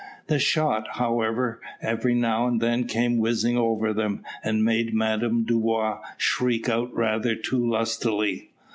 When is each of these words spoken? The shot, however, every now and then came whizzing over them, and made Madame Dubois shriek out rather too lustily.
The 0.25 0.39
shot, 0.39 0.87
however, 0.95 1.61
every 1.79 2.15
now 2.15 2.47
and 2.47 2.59
then 2.59 2.85
came 2.85 3.19
whizzing 3.19 3.55
over 3.55 3.93
them, 3.93 4.23
and 4.43 4.65
made 4.65 4.95
Madame 4.95 5.43
Dubois 5.43 5.99
shriek 6.17 6.67
out 6.67 6.91
rather 6.95 7.35
too 7.35 7.63
lustily. 7.69 8.49